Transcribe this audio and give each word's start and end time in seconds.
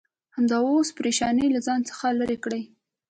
همدا 0.35 0.57
اوس 0.69 0.89
پرېشانۍ 0.97 1.47
له 1.55 1.59
ځان 1.67 1.79
څخه 1.89 2.05
لرې 2.19 2.37
کړه. 2.43 2.59